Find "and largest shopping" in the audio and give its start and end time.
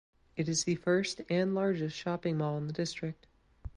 1.29-2.35